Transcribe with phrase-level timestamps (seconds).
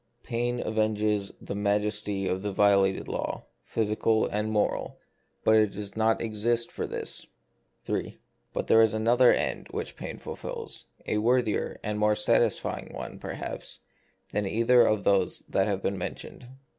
[0.23, 4.97] Pain avenges the majesty of violated law, physical and moral,
[5.43, 7.27] but it does not exist for this.
[7.83, 8.17] 3.
[8.51, 13.79] But there is another end which pain fulfils, a worthier and more satisfying one, perhaps,
[14.31, 16.47] than either of those that have been mentioned.